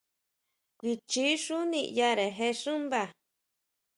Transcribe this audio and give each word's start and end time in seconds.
Kuichi 0.77 1.25
xú 1.43 1.57
niyare 1.69 2.27
je 2.37 2.49
xúmba? 2.61 3.01